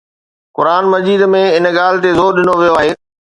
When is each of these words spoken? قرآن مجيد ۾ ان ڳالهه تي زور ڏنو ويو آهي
قرآن 0.57 0.83
مجيد 0.93 1.21
۾ 1.33 1.41
ان 1.57 1.65
ڳالهه 1.77 2.01
تي 2.03 2.09
زور 2.19 2.31
ڏنو 2.37 2.53
ويو 2.59 2.75
آهي 2.79 2.91